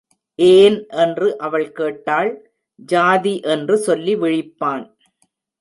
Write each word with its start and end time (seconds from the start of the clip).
ஏன் 0.39 0.77
என்று 0.89 1.27
அவள் 1.37 1.67
கேட்டாள், 1.71 2.31
ஜாதி 2.75 3.39
என்று 3.39 3.77
சொல்லி 3.77 4.15
விழிப்பான். 4.15 4.85